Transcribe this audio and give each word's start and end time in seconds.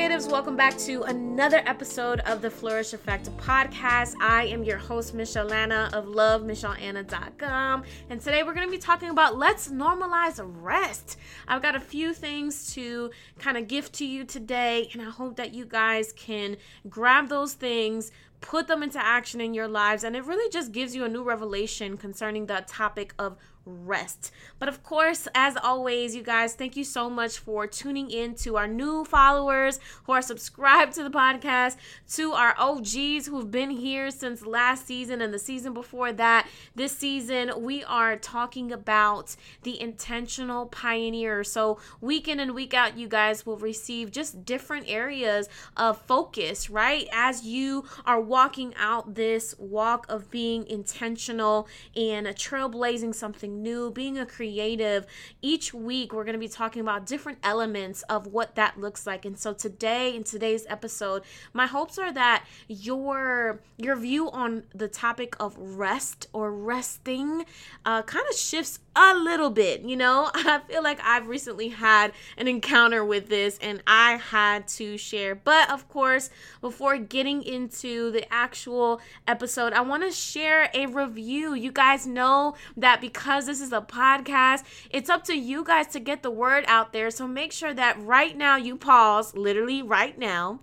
creatives, 0.00 0.30
welcome 0.30 0.56
back 0.56 0.78
to 0.78 1.02
another 1.02 1.60
episode 1.66 2.20
of 2.20 2.40
the 2.40 2.50
Flourish 2.50 2.94
Effect 2.94 3.28
podcast. 3.36 4.14
I 4.18 4.46
am 4.46 4.64
your 4.64 4.78
host, 4.78 5.12
Michelle 5.12 5.52
Anna 5.52 5.90
of 5.92 6.06
lovemichelleanna.com, 6.06 7.82
and 8.08 8.18
today 8.18 8.42
we're 8.42 8.54
going 8.54 8.66
to 8.66 8.70
be 8.70 8.78
talking 8.78 9.10
about 9.10 9.36
let's 9.36 9.68
normalize 9.68 10.40
rest. 10.42 11.18
I've 11.46 11.60
got 11.60 11.76
a 11.76 11.80
few 11.80 12.14
things 12.14 12.72
to 12.72 13.10
kind 13.38 13.58
of 13.58 13.68
gift 13.68 13.92
to 13.96 14.06
you 14.06 14.24
today, 14.24 14.88
and 14.94 15.02
I 15.02 15.10
hope 15.10 15.36
that 15.36 15.52
you 15.52 15.66
guys 15.66 16.14
can 16.14 16.56
grab 16.88 17.28
those 17.28 17.52
things, 17.52 18.10
put 18.40 18.68
them 18.68 18.82
into 18.82 19.04
action 19.04 19.38
in 19.38 19.52
your 19.52 19.68
lives, 19.68 20.02
and 20.02 20.16
it 20.16 20.24
really 20.24 20.50
just 20.50 20.72
gives 20.72 20.96
you 20.96 21.04
a 21.04 21.10
new 21.10 21.22
revelation 21.22 21.98
concerning 21.98 22.46
the 22.46 22.64
topic 22.66 23.12
of 23.18 23.36
rest. 23.70 24.30
But 24.58 24.68
of 24.68 24.82
course, 24.82 25.26
as 25.34 25.56
always, 25.56 26.14
you 26.14 26.22
guys, 26.22 26.54
thank 26.54 26.76
you 26.76 26.84
so 26.84 27.08
much 27.08 27.38
for 27.38 27.66
tuning 27.66 28.10
in 28.10 28.34
to 28.36 28.56
our 28.56 28.68
new 28.68 29.04
followers 29.04 29.80
who 30.04 30.12
are 30.12 30.22
subscribed 30.22 30.92
to 30.94 31.02
the 31.02 31.10
podcast, 31.10 31.76
to 32.14 32.32
our 32.32 32.54
OGs 32.58 33.26
who've 33.26 33.50
been 33.50 33.70
here 33.70 34.10
since 34.10 34.44
last 34.44 34.86
season 34.86 35.20
and 35.20 35.32
the 35.32 35.38
season 35.38 35.72
before 35.72 36.12
that. 36.12 36.46
This 36.74 36.96
season, 36.96 37.52
we 37.56 37.82
are 37.84 38.16
talking 38.16 38.72
about 38.72 39.36
the 39.62 39.80
intentional 39.80 40.66
pioneer. 40.66 41.44
So, 41.44 41.78
week 42.00 42.28
in 42.28 42.40
and 42.40 42.54
week 42.54 42.74
out, 42.74 42.98
you 42.98 43.08
guys 43.08 43.46
will 43.46 43.56
receive 43.56 44.10
just 44.10 44.44
different 44.44 44.86
areas 44.88 45.48
of 45.76 46.00
focus, 46.02 46.68
right? 46.68 47.08
As 47.12 47.44
you 47.44 47.84
are 48.04 48.20
walking 48.20 48.74
out 48.76 49.14
this 49.14 49.54
walk 49.58 50.06
of 50.08 50.30
being 50.30 50.66
intentional 50.66 51.68
and 51.96 52.26
trailblazing 52.26 53.14
something 53.14 53.59
new, 53.62 53.90
being 53.90 54.18
a 54.18 54.26
creative. 54.26 55.06
Each 55.42 55.72
week, 55.72 56.12
we're 56.12 56.24
going 56.24 56.34
to 56.34 56.38
be 56.38 56.48
talking 56.48 56.80
about 56.80 57.06
different 57.06 57.38
elements 57.42 58.02
of 58.02 58.26
what 58.26 58.54
that 58.54 58.78
looks 58.78 59.06
like. 59.06 59.24
And 59.24 59.38
so 59.38 59.52
today, 59.52 60.14
in 60.14 60.24
today's 60.24 60.66
episode, 60.68 61.22
my 61.52 61.66
hopes 61.66 61.98
are 61.98 62.12
that 62.12 62.44
your 62.68 63.60
your 63.76 63.96
view 63.96 64.30
on 64.30 64.64
the 64.74 64.88
topic 64.88 65.36
of 65.38 65.56
rest 65.58 66.26
or 66.32 66.52
resting 66.52 67.44
uh, 67.84 68.02
kind 68.02 68.24
of 68.30 68.36
shifts 68.36 68.80
a 68.96 69.14
little 69.14 69.50
bit. 69.50 69.82
You 69.82 69.96
know, 69.96 70.30
I 70.34 70.60
feel 70.66 70.82
like 70.82 71.00
I've 71.02 71.28
recently 71.28 71.68
had 71.68 72.12
an 72.36 72.48
encounter 72.48 73.04
with 73.04 73.28
this 73.28 73.58
and 73.62 73.82
I 73.86 74.16
had 74.16 74.68
to 74.68 74.96
share. 74.96 75.34
But 75.34 75.70
of 75.70 75.88
course, 75.88 76.30
before 76.60 76.98
getting 76.98 77.42
into 77.42 78.10
the 78.10 78.32
actual 78.32 79.00
episode, 79.26 79.72
I 79.72 79.80
want 79.80 80.02
to 80.04 80.10
share 80.10 80.70
a 80.74 80.86
review. 80.86 81.54
You 81.54 81.72
guys 81.72 82.06
know 82.06 82.54
that 82.76 83.00
because 83.00 83.46
this 83.46 83.60
is 83.60 83.72
a 83.72 83.80
podcast, 83.80 84.64
it's 84.90 85.10
up 85.10 85.24
to 85.24 85.36
you 85.36 85.64
guys 85.64 85.88
to 85.88 86.00
get 86.00 86.22
the 86.22 86.30
word 86.30 86.64
out 86.66 86.92
there. 86.92 87.10
So 87.10 87.26
make 87.26 87.52
sure 87.52 87.74
that 87.74 88.00
right 88.00 88.36
now 88.36 88.56
you 88.56 88.76
pause, 88.76 89.34
literally 89.36 89.82
right 89.82 90.18
now 90.18 90.60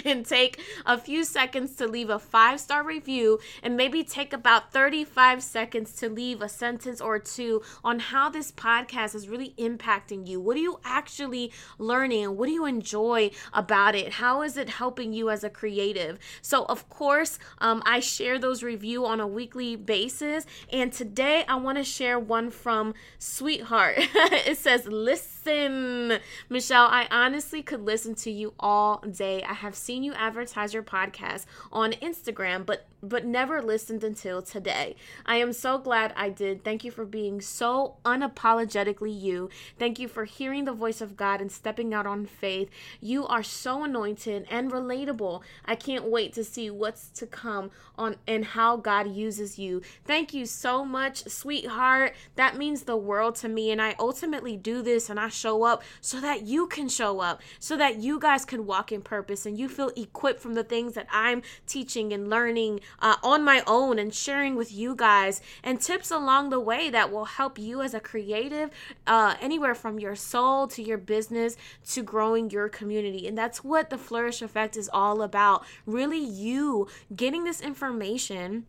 and 0.04 0.24
take 0.24 0.60
a 0.86 0.98
few 0.98 1.24
seconds 1.24 1.74
to 1.76 1.86
leave 1.86 2.10
a 2.10 2.18
five 2.18 2.60
star 2.60 2.82
review 2.82 3.38
and 3.62 3.76
maybe 3.76 4.02
take 4.04 4.32
about 4.32 4.72
35 4.72 5.42
seconds 5.42 5.92
to 5.94 6.08
leave 6.08 6.40
a 6.42 6.48
sentence 6.48 7.00
or 7.00 7.18
two 7.18 7.62
on 7.84 7.98
how 7.98 8.28
this 8.28 8.52
podcast 8.52 9.14
is 9.14 9.28
really 9.28 9.54
impacting 9.58 10.26
you. 10.26 10.40
What 10.40 10.56
are 10.56 10.60
you 10.60 10.80
actually 10.84 11.52
learning? 11.78 12.36
What 12.36 12.46
do 12.46 12.52
you 12.52 12.64
enjoy 12.64 13.30
about 13.52 13.94
it? 13.94 14.14
How 14.14 14.42
is 14.42 14.56
it 14.56 14.68
helping 14.68 15.12
you 15.12 15.30
as 15.30 15.44
a 15.44 15.50
creative? 15.50 16.18
So, 16.42 16.64
of 16.66 16.88
course, 16.88 17.38
um, 17.58 17.82
I 17.84 18.00
share 18.00 18.38
those 18.38 18.62
review 18.62 19.06
on 19.06 19.20
a 19.20 19.26
weekly 19.26 19.76
basis. 19.76 20.46
And 20.72 20.92
today 20.92 21.44
I 21.48 21.56
want 21.56 21.78
to 21.78 21.84
share 21.84 22.18
one 22.18 22.50
from 22.50 22.94
Sweetheart. 23.18 23.96
it 23.98 24.58
says, 24.58 24.86
Listen, 24.86 26.18
Michelle, 26.48 26.86
I 26.86 27.06
honestly 27.10 27.62
could 27.62 27.82
listen 27.82 28.14
to 28.16 28.30
you 28.30 28.54
all 28.58 28.98
day. 28.98 29.42
I 29.42 29.54
have 29.54 29.74
seen 29.88 30.04
you 30.04 30.12
advertise 30.12 30.74
your 30.74 30.82
podcast 30.82 31.46
on 31.72 31.92
Instagram, 31.92 32.66
but 32.66 32.86
but 33.02 33.24
never 33.24 33.62
listened 33.62 34.02
until 34.02 34.42
today. 34.42 34.96
I 35.24 35.36
am 35.36 35.52
so 35.52 35.78
glad 35.78 36.12
I 36.16 36.30
did. 36.30 36.64
Thank 36.64 36.84
you 36.84 36.90
for 36.90 37.04
being 37.04 37.40
so 37.40 37.96
unapologetically 38.04 39.18
you. 39.18 39.50
Thank 39.78 39.98
you 39.98 40.08
for 40.08 40.24
hearing 40.24 40.64
the 40.64 40.72
voice 40.72 41.00
of 41.00 41.16
God 41.16 41.40
and 41.40 41.50
stepping 41.50 41.94
out 41.94 42.06
on 42.06 42.26
faith. 42.26 42.70
You 43.00 43.26
are 43.26 43.42
so 43.42 43.84
anointed 43.84 44.46
and 44.50 44.72
relatable. 44.72 45.42
I 45.64 45.74
can't 45.74 46.04
wait 46.04 46.32
to 46.34 46.44
see 46.44 46.70
what's 46.70 47.08
to 47.10 47.26
come 47.26 47.70
on 47.96 48.16
and 48.26 48.44
how 48.44 48.76
God 48.76 49.14
uses 49.14 49.58
you. 49.58 49.82
Thank 50.04 50.34
you 50.34 50.46
so 50.46 50.84
much, 50.84 51.28
sweetheart. 51.28 52.14
That 52.36 52.56
means 52.56 52.82
the 52.82 52.96
world 52.96 53.36
to 53.36 53.48
me 53.48 53.70
and 53.70 53.80
I 53.80 53.94
ultimately 53.98 54.56
do 54.56 54.82
this 54.82 55.08
and 55.10 55.20
I 55.20 55.28
show 55.28 55.62
up 55.64 55.82
so 56.00 56.20
that 56.20 56.42
you 56.42 56.66
can 56.66 56.88
show 56.88 57.20
up, 57.20 57.42
so 57.58 57.76
that 57.76 57.98
you 57.98 58.18
guys 58.18 58.44
can 58.44 58.66
walk 58.66 58.92
in 58.92 59.02
purpose 59.02 59.46
and 59.46 59.58
you 59.58 59.68
feel 59.68 59.90
equipped 59.96 60.40
from 60.40 60.54
the 60.54 60.64
things 60.64 60.94
that 60.94 61.06
I'm 61.10 61.42
teaching 61.66 62.12
and 62.12 62.28
learning 62.28 62.80
uh, 63.00 63.16
on 63.22 63.44
my 63.44 63.62
own 63.66 63.98
and 63.98 64.14
sharing 64.14 64.56
with 64.56 64.72
you 64.72 64.94
guys 64.94 65.40
and 65.62 65.80
tips 65.80 66.10
along 66.10 66.50
the 66.50 66.60
way 66.60 66.90
that 66.90 67.12
will 67.12 67.24
help 67.24 67.58
you 67.58 67.82
as 67.82 67.94
a 67.94 68.00
creative, 68.00 68.70
uh, 69.06 69.34
anywhere 69.40 69.74
from 69.74 69.98
your 69.98 70.16
soul 70.16 70.66
to 70.68 70.82
your 70.82 70.98
business 70.98 71.56
to 71.86 72.02
growing 72.02 72.50
your 72.50 72.68
community. 72.68 73.26
And 73.26 73.36
that's 73.36 73.62
what 73.64 73.90
the 73.90 73.98
Flourish 73.98 74.42
Effect 74.42 74.76
is 74.76 74.90
all 74.92 75.22
about. 75.22 75.64
Really, 75.86 76.18
you 76.18 76.88
getting 77.14 77.44
this 77.44 77.60
information 77.60 78.66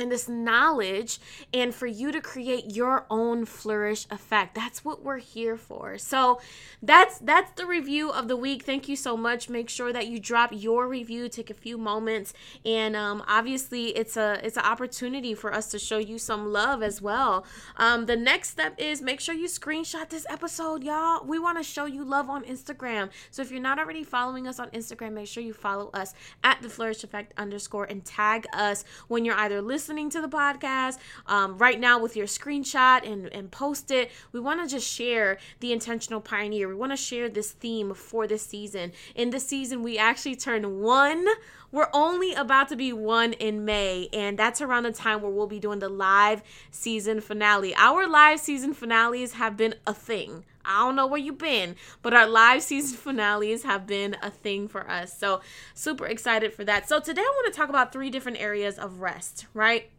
and 0.00 0.10
this 0.10 0.28
knowledge 0.28 1.18
and 1.52 1.74
for 1.74 1.86
you 1.86 2.12
to 2.12 2.20
create 2.20 2.74
your 2.74 3.06
own 3.10 3.44
flourish 3.44 4.06
effect. 4.10 4.54
That's 4.54 4.84
what 4.84 5.02
we're 5.02 5.18
here 5.18 5.56
for. 5.56 5.98
So 5.98 6.40
that's 6.82 7.18
that's 7.18 7.52
the 7.52 7.66
review 7.66 8.10
of 8.10 8.28
the 8.28 8.36
week. 8.36 8.62
Thank 8.64 8.88
you 8.88 8.96
so 8.96 9.16
much. 9.16 9.48
Make 9.48 9.68
sure 9.68 9.92
that 9.92 10.06
you 10.08 10.18
drop 10.18 10.50
your 10.52 10.88
review. 10.88 11.28
Take 11.28 11.50
a 11.50 11.54
few 11.54 11.76
moments. 11.76 12.32
And 12.64 12.96
um, 12.96 13.22
obviously 13.28 13.88
it's 13.96 14.16
a 14.16 14.40
it's 14.42 14.56
an 14.56 14.64
opportunity 14.64 15.34
for 15.34 15.52
us 15.52 15.70
to 15.70 15.78
show 15.78 15.98
you 15.98 16.18
some 16.18 16.52
love 16.52 16.82
as 16.82 17.02
well. 17.02 17.44
Um, 17.76 18.06
the 18.06 18.16
next 18.16 18.50
step 18.50 18.74
is 18.78 19.02
make 19.02 19.20
sure 19.20 19.34
you 19.34 19.48
screenshot 19.48 20.08
this 20.08 20.26
episode 20.28 20.82
y'all. 20.82 21.24
We 21.24 21.38
want 21.38 21.58
to 21.58 21.64
show 21.64 21.84
you 21.84 22.04
love 22.04 22.30
on 22.30 22.44
instagram. 22.44 23.10
So 23.30 23.42
if 23.42 23.50
you're 23.50 23.60
not 23.60 23.78
already 23.78 24.04
following 24.04 24.46
us 24.46 24.58
on 24.58 24.70
instagram 24.70 25.12
make 25.12 25.28
sure 25.28 25.42
you 25.42 25.52
follow 25.52 25.90
us 25.92 26.14
at 26.42 26.62
the 26.62 26.68
flourish 26.68 27.04
effect 27.04 27.34
underscore 27.36 27.84
and 27.84 28.04
tag 28.04 28.46
us 28.52 28.84
when 29.08 29.24
you're 29.24 29.36
either 29.36 29.60
listening 29.60 29.89
listening 29.90 30.08
to 30.08 30.20
the 30.20 30.28
podcast 30.28 30.98
um, 31.26 31.58
right 31.58 31.80
now 31.80 31.98
with 31.98 32.14
your 32.14 32.26
screenshot 32.26 33.04
and, 33.04 33.26
and 33.32 33.50
post 33.50 33.90
it. 33.90 34.08
We 34.30 34.38
want 34.38 34.62
to 34.62 34.72
just 34.72 34.86
share 34.88 35.36
the 35.58 35.72
intentional 35.72 36.20
pioneer. 36.20 36.68
We 36.68 36.76
want 36.76 36.92
to 36.92 36.96
share 36.96 37.28
this 37.28 37.50
theme 37.50 37.92
for 37.94 38.28
this 38.28 38.46
season. 38.46 38.92
In 39.16 39.30
this 39.30 39.48
season, 39.48 39.82
we 39.82 39.98
actually 39.98 40.36
turn 40.36 40.80
one. 40.80 41.26
We're 41.72 41.90
only 41.92 42.34
about 42.34 42.68
to 42.68 42.76
be 42.76 42.92
one 42.92 43.32
in 43.32 43.64
May, 43.64 44.08
and 44.12 44.38
that's 44.38 44.60
around 44.60 44.84
the 44.84 44.92
time 44.92 45.22
where 45.22 45.32
we'll 45.32 45.48
be 45.48 45.58
doing 45.58 45.80
the 45.80 45.88
live 45.88 46.44
season 46.70 47.20
finale. 47.20 47.74
Our 47.74 48.06
live 48.06 48.38
season 48.38 48.74
finales 48.74 49.32
have 49.32 49.56
been 49.56 49.74
a 49.88 49.92
thing. 49.92 50.44
I 50.64 50.80
don't 50.80 50.96
know 50.96 51.06
where 51.06 51.20
you've 51.20 51.38
been, 51.38 51.76
but 52.02 52.14
our 52.14 52.26
live 52.26 52.62
season 52.62 52.96
finales 52.96 53.62
have 53.64 53.86
been 53.86 54.16
a 54.22 54.30
thing 54.30 54.68
for 54.68 54.88
us. 54.88 55.16
So, 55.16 55.40
super 55.74 56.06
excited 56.06 56.52
for 56.52 56.64
that. 56.64 56.88
So, 56.88 57.00
today 57.00 57.22
I 57.22 57.32
want 57.36 57.52
to 57.52 57.58
talk 57.58 57.68
about 57.68 57.92
three 57.92 58.10
different 58.10 58.40
areas 58.40 58.78
of 58.78 59.00
rest, 59.00 59.46
right? 59.54 59.90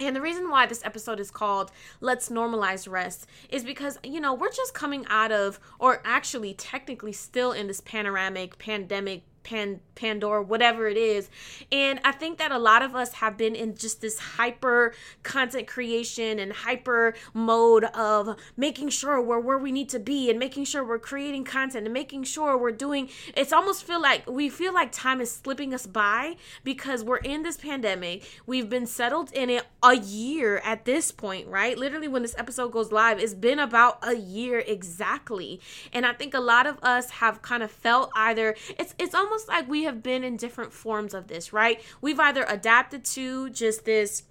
And 0.00 0.16
the 0.16 0.20
reason 0.20 0.50
why 0.50 0.66
this 0.66 0.84
episode 0.84 1.20
is 1.20 1.30
called 1.30 1.70
Let's 2.00 2.28
Normalize 2.28 2.90
Rest 2.90 3.26
is 3.48 3.62
because, 3.62 3.98
you 4.02 4.20
know, 4.20 4.34
we're 4.34 4.50
just 4.50 4.74
coming 4.74 5.06
out 5.08 5.30
of, 5.30 5.60
or 5.78 6.02
actually 6.04 6.54
technically 6.54 7.12
still 7.12 7.52
in 7.52 7.68
this 7.68 7.80
panoramic 7.80 8.58
pandemic 8.58 9.22
pan 9.42 9.80
pandora 9.94 10.42
whatever 10.42 10.88
it 10.88 10.96
is. 10.96 11.28
And 11.70 12.00
i 12.04 12.12
think 12.12 12.38
that 12.38 12.52
a 12.52 12.58
lot 12.58 12.82
of 12.82 12.94
us 12.94 13.14
have 13.14 13.36
been 13.36 13.54
in 13.54 13.74
just 13.76 14.00
this 14.00 14.18
hyper 14.18 14.94
content 15.22 15.66
creation 15.66 16.38
and 16.38 16.52
hyper 16.52 17.14
mode 17.34 17.84
of 17.84 18.36
making 18.56 18.88
sure 18.88 19.20
we're 19.20 19.40
where 19.40 19.58
we 19.58 19.72
need 19.72 19.88
to 19.90 19.98
be 19.98 20.30
and 20.30 20.38
making 20.38 20.64
sure 20.64 20.84
we're 20.84 20.98
creating 20.98 21.44
content 21.44 21.86
and 21.86 21.92
making 21.92 22.24
sure 22.24 22.56
we're 22.56 22.70
doing 22.70 23.08
it's 23.36 23.52
almost 23.52 23.84
feel 23.84 24.00
like 24.00 24.28
we 24.28 24.48
feel 24.48 24.72
like 24.72 24.92
time 24.92 25.20
is 25.20 25.32
slipping 25.32 25.74
us 25.74 25.86
by 25.86 26.36
because 26.64 27.02
we're 27.02 27.16
in 27.16 27.42
this 27.42 27.56
pandemic. 27.56 28.24
We've 28.46 28.68
been 28.68 28.86
settled 28.86 29.32
in 29.32 29.50
it 29.50 29.66
a 29.82 29.96
year 29.96 30.58
at 30.58 30.84
this 30.84 31.10
point 31.10 31.48
right? 31.48 31.76
Literally 31.76 32.08
when 32.08 32.22
this 32.22 32.34
episode 32.38 32.72
goes 32.72 32.92
live 32.92 33.18
it's 33.18 33.34
been 33.34 33.58
about 33.58 33.98
a 34.02 34.14
year 34.14 34.58
exactly. 34.60 35.60
And 35.92 36.06
i 36.06 36.12
think 36.12 36.34
a 36.34 36.40
lot 36.40 36.66
of 36.66 36.78
us 36.82 37.10
have 37.10 37.42
kind 37.42 37.62
of 37.62 37.70
felt 37.70 38.10
either 38.14 38.54
it's 38.78 38.94
it's 38.98 39.14
almost 39.14 39.31
almost 39.32 39.48
like 39.48 39.66
we 39.66 39.84
have 39.84 40.02
been 40.02 40.24
in 40.24 40.36
different 40.36 40.74
forms 40.74 41.14
of 41.14 41.26
this, 41.26 41.54
right? 41.54 41.80
We've 42.02 42.20
either 42.20 42.44
adapted 42.46 43.02
to 43.06 43.48
just 43.48 43.86
this 43.86 44.24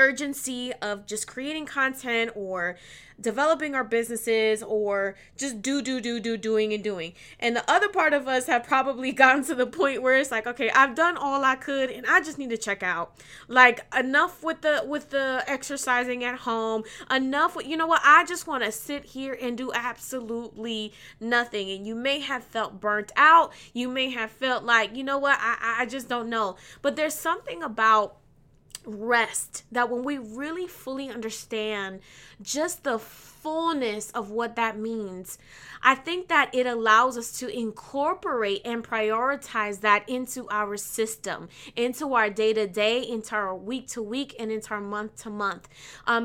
urgency 0.00 0.72
of 0.80 1.06
just 1.06 1.26
creating 1.26 1.66
content 1.66 2.32
or 2.34 2.76
developing 3.20 3.74
our 3.74 3.84
businesses 3.84 4.62
or 4.62 5.14
just 5.36 5.60
do 5.60 5.82
do 5.82 6.00
do 6.00 6.18
do 6.18 6.36
doing 6.36 6.72
and 6.72 6.82
doing. 6.82 7.12
And 7.38 7.54
the 7.54 7.70
other 7.70 7.88
part 7.88 8.14
of 8.14 8.26
us 8.26 8.46
have 8.46 8.64
probably 8.64 9.12
gotten 9.22 9.44
to 9.44 9.54
the 9.54 9.66
point 9.66 10.02
where 10.02 10.16
it's 10.16 10.30
like 10.30 10.46
okay 10.46 10.70
i've 10.70 10.94
done 10.94 11.16
all 11.16 11.44
i 11.44 11.54
could 11.54 11.90
and 11.90 12.06
i 12.06 12.20
just 12.20 12.38
need 12.38 12.50
to 12.50 12.56
check 12.56 12.82
out. 12.82 13.14
Like 13.46 13.80
enough 13.94 14.42
with 14.42 14.62
the 14.62 14.82
with 14.86 15.10
the 15.10 15.44
exercising 15.46 16.24
at 16.24 16.40
home. 16.40 16.84
Enough 17.10 17.56
with 17.56 17.66
you 17.66 17.76
know 17.76 17.86
what? 17.86 18.00
I 18.02 18.24
just 18.24 18.46
want 18.46 18.64
to 18.64 18.72
sit 18.72 19.04
here 19.04 19.36
and 19.40 19.56
do 19.56 19.70
absolutely 19.74 20.94
nothing. 21.20 21.70
And 21.70 21.86
you 21.86 21.94
may 21.94 22.20
have 22.20 22.42
felt 22.42 22.80
burnt 22.80 23.12
out. 23.16 23.52
You 23.74 23.88
may 23.88 24.10
have 24.10 24.30
felt 24.30 24.64
like 24.64 24.96
you 24.96 25.04
know 25.04 25.18
what? 25.18 25.38
I 25.40 25.76
i 25.80 25.86
just 25.86 26.08
don't 26.08 26.30
know. 26.30 26.56
But 26.80 26.96
there's 26.96 27.14
something 27.14 27.62
about 27.62 28.16
rest 28.84 29.64
that 29.72 29.90
when 29.90 30.04
we 30.04 30.18
really 30.18 30.66
fully 30.66 31.10
understand 31.10 32.00
just 32.42 32.84
the 32.84 32.98
fullness 33.42 34.10
of 34.10 34.30
what 34.30 34.56
that 34.56 34.78
means, 34.78 35.38
I 35.82 35.94
think 35.94 36.28
that 36.28 36.54
it 36.54 36.66
allows 36.66 37.16
us 37.16 37.38
to 37.38 37.48
incorporate 37.48 38.62
and 38.64 38.84
prioritize 38.84 39.80
that 39.80 40.08
into 40.08 40.48
our 40.50 40.76
system, 40.76 41.48
into 41.74 42.14
our 42.14 42.28
day 42.28 42.52
to 42.52 42.66
day, 42.66 43.06
into 43.06 43.34
our 43.34 43.54
week 43.56 43.88
to 43.88 44.02
week, 44.02 44.36
and 44.38 44.52
into 44.52 44.74
our 44.74 44.80
month 44.80 45.22
to 45.22 45.30
month. 45.30 45.68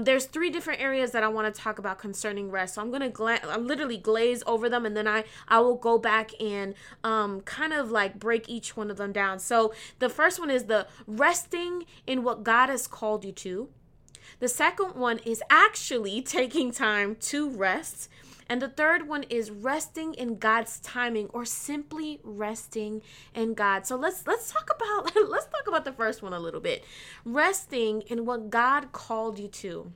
There's 0.04 0.26
three 0.26 0.50
different 0.50 0.82
areas 0.82 1.12
that 1.12 1.24
I 1.24 1.28
want 1.28 1.54
to 1.54 1.62
talk 1.62 1.80
about 1.80 2.00
concerning 2.00 2.52
rest. 2.52 2.76
So 2.76 2.82
I'm 2.82 2.92
gonna 2.92 3.10
gla- 3.10 3.58
literally 3.58 3.98
glaze 3.98 4.44
over 4.46 4.70
them, 4.70 4.86
and 4.86 4.96
then 4.96 5.08
I 5.08 5.24
I 5.48 5.60
will 5.60 5.76
go 5.76 5.98
back 5.98 6.32
and 6.42 6.76
um, 7.04 7.42
kind 7.42 7.74
of 7.74 7.92
like 7.92 8.20
break 8.20 8.50
each 8.50 8.76
one 8.76 8.92
of 8.92 8.98
them 8.98 9.12
down. 9.12 9.40
So 9.40 9.74
the 10.00 10.10
first 10.10 10.40
one 10.40 10.50
is 10.50 10.66
the 10.66 10.88
resting 11.08 11.86
in 12.06 12.24
what 12.24 12.44
God 12.44 12.70
has 12.70 12.88
called 12.88 13.26
you 13.26 13.32
to. 13.32 13.70
The 14.40 14.48
second 14.48 14.96
one 14.96 15.20
is 15.20 15.42
actually 15.50 16.22
taking 16.22 16.72
time 16.72 17.16
to 17.22 17.50
rest. 17.50 18.10
And 18.48 18.62
the 18.62 18.70
third 18.70 19.08
one 19.08 19.24
is 19.24 19.50
resting 19.50 20.14
in 20.14 20.38
God's 20.38 20.80
timing 20.80 21.30
or 21.30 21.46
simply 21.46 22.20
resting 22.24 23.02
in 23.34 23.56
God. 23.56 23.88
So 23.88 23.96
let's 23.96 24.28
let's 24.28 24.52
talk 24.52 24.70
about 24.76 25.16
let's 25.28 25.48
talk 25.48 25.68
about 25.68 25.86
the 25.86 25.92
first 25.92 26.22
one 26.22 26.34
a 26.34 26.40
little 26.40 26.62
bit. 26.62 26.84
Resting 27.24 28.02
in 28.02 28.26
what 28.26 28.50
God 28.50 28.92
called 28.92 29.40
you 29.40 29.48
to. 29.48 29.92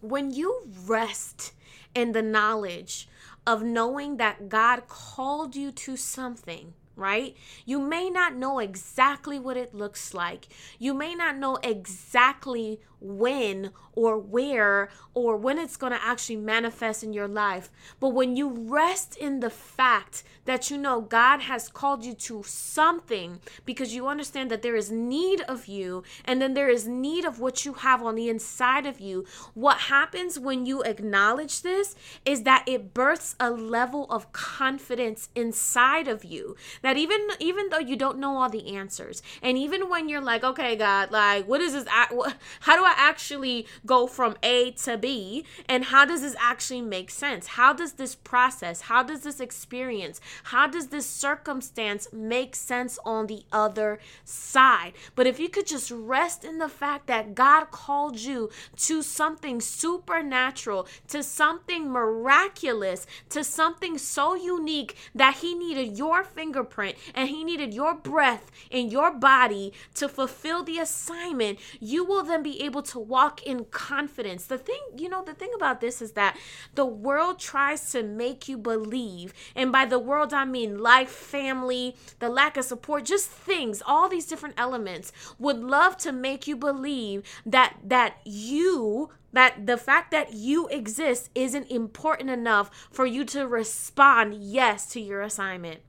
When 0.00 0.32
you 0.32 0.68
rest 0.84 1.52
in 1.94 2.12
the 2.12 2.22
knowledge 2.22 3.08
of 3.46 3.62
knowing 3.62 4.16
that 4.16 4.48
God 4.48 4.88
called 4.88 5.54
you 5.54 5.70
to 5.70 5.96
something, 5.96 6.74
right? 6.96 7.36
You 7.64 7.78
may 7.78 8.10
not 8.10 8.34
know 8.34 8.58
exactly 8.58 9.38
what 9.38 9.56
it 9.56 9.74
looks 9.74 10.12
like. 10.12 10.48
You 10.78 10.92
may 10.92 11.14
not 11.14 11.36
know 11.36 11.56
exactly 11.62 12.80
when 13.00 13.70
or 13.92 14.18
where 14.18 14.90
or 15.14 15.36
when 15.36 15.58
it's 15.58 15.76
going 15.76 15.92
to 15.92 16.04
actually 16.04 16.36
manifest 16.36 17.02
in 17.02 17.12
your 17.12 17.28
life. 17.28 17.70
But 17.98 18.10
when 18.10 18.36
you 18.36 18.48
rest 18.48 19.16
in 19.16 19.40
the 19.40 19.50
fact 19.50 20.22
that 20.44 20.70
you 20.70 20.76
know 20.76 21.00
God 21.00 21.40
has 21.40 21.68
called 21.68 22.04
you 22.04 22.14
to 22.14 22.42
something 22.44 23.40
because 23.64 23.94
you 23.94 24.06
understand 24.06 24.50
that 24.50 24.62
there 24.62 24.76
is 24.76 24.90
need 24.90 25.40
of 25.42 25.66
you 25.66 26.04
and 26.24 26.40
then 26.40 26.54
there 26.54 26.68
is 26.68 26.86
need 26.86 27.24
of 27.24 27.40
what 27.40 27.64
you 27.64 27.74
have 27.74 28.02
on 28.02 28.14
the 28.14 28.28
inside 28.28 28.86
of 28.86 29.00
you, 29.00 29.24
what 29.54 29.78
happens 29.78 30.38
when 30.38 30.66
you 30.66 30.82
acknowledge 30.82 31.62
this 31.62 31.96
is 32.24 32.42
that 32.42 32.64
it 32.66 32.94
births 32.94 33.34
a 33.40 33.50
level 33.50 34.06
of 34.10 34.32
confidence 34.32 35.28
inside 35.34 36.08
of 36.08 36.24
you 36.24 36.56
that 36.82 36.96
even 36.96 37.28
even 37.40 37.68
though 37.70 37.78
you 37.78 37.96
don't 37.96 38.18
know 38.18 38.36
all 38.36 38.48
the 38.48 38.76
answers 38.76 39.22
and 39.42 39.58
even 39.58 39.88
when 39.88 40.08
you're 40.08 40.20
like 40.20 40.44
okay 40.44 40.76
God 40.76 41.10
like 41.10 41.46
what 41.48 41.60
is 41.60 41.72
this 41.72 41.86
how 41.88 42.76
do 42.76 42.84
I 42.86 42.94
actually 42.96 43.66
go 43.84 44.06
from 44.06 44.36
A 44.42 44.70
to 44.72 44.96
B? 44.96 45.44
And 45.68 45.84
how 45.86 46.04
does 46.04 46.22
this 46.22 46.36
actually 46.38 46.82
make 46.82 47.10
sense? 47.10 47.48
How 47.48 47.72
does 47.72 47.94
this 47.94 48.14
process, 48.14 48.82
how 48.82 49.02
does 49.02 49.20
this 49.20 49.40
experience, 49.40 50.20
how 50.44 50.66
does 50.66 50.88
this 50.88 51.06
circumstance 51.06 52.08
make 52.12 52.54
sense 52.54 52.98
on 53.04 53.26
the 53.26 53.44
other 53.52 53.98
side? 54.24 54.92
But 55.14 55.26
if 55.26 55.38
you 55.40 55.48
could 55.48 55.66
just 55.66 55.90
rest 55.90 56.44
in 56.44 56.58
the 56.58 56.68
fact 56.68 57.06
that 57.08 57.34
God 57.34 57.70
called 57.70 58.18
you 58.18 58.50
to 58.76 59.02
something 59.02 59.60
supernatural, 59.60 60.86
to 61.08 61.22
something 61.22 61.90
miraculous, 61.90 63.06
to 63.30 63.42
something 63.44 63.98
so 63.98 64.34
unique 64.34 64.96
that 65.14 65.36
He 65.36 65.54
needed 65.54 65.98
your 65.98 66.24
fingerprint 66.24 66.96
and 67.14 67.28
He 67.28 67.44
needed 67.44 67.74
your 67.74 67.94
breath 67.94 68.50
in 68.70 68.90
your 68.90 69.10
body 69.10 69.72
to 69.94 70.08
fulfill 70.08 70.62
the 70.62 70.78
assignment, 70.78 71.58
you 71.80 72.04
will 72.04 72.22
then 72.22 72.42
be 72.42 72.62
able 72.62 72.75
to 72.82 72.98
walk 72.98 73.42
in 73.42 73.64
confidence. 73.66 74.46
The 74.46 74.58
thing, 74.58 74.80
you 74.96 75.08
know, 75.08 75.22
the 75.22 75.34
thing 75.34 75.50
about 75.54 75.80
this 75.80 76.00
is 76.00 76.12
that 76.12 76.36
the 76.74 76.86
world 76.86 77.38
tries 77.38 77.90
to 77.92 78.02
make 78.02 78.48
you 78.48 78.56
believe, 78.58 79.32
and 79.54 79.72
by 79.72 79.84
the 79.84 79.98
world, 79.98 80.32
I 80.32 80.44
mean 80.44 80.78
life, 80.78 81.10
family, 81.10 81.96
the 82.18 82.28
lack 82.28 82.56
of 82.56 82.64
support, 82.64 83.04
just 83.04 83.28
things, 83.28 83.82
all 83.86 84.08
these 84.08 84.26
different 84.26 84.54
elements 84.58 85.12
would 85.38 85.58
love 85.58 85.96
to 85.98 86.12
make 86.12 86.46
you 86.46 86.56
believe 86.56 87.22
that 87.44 87.76
that 87.84 88.18
you 88.24 89.10
that 89.32 89.66
the 89.66 89.76
fact 89.76 90.10
that 90.12 90.32
you 90.32 90.66
exist 90.68 91.28
isn't 91.34 91.70
important 91.70 92.30
enough 92.30 92.88
for 92.90 93.04
you 93.04 93.22
to 93.22 93.46
respond 93.46 94.34
yes 94.34 94.86
to 94.86 95.00
your 95.00 95.20
assignment. 95.20 95.80